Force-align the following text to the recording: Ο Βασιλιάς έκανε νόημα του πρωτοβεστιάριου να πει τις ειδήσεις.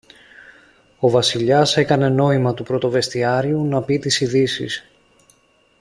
Ο 0.99 1.09
Βασιλιάς 1.09 1.77
έκανε 1.77 2.09
νόημα 2.09 2.53
του 2.53 2.63
πρωτοβεστιάριου 2.63 3.65
να 3.65 3.81
πει 3.83 3.99
τις 3.99 4.21
ειδήσεις. 4.21 4.85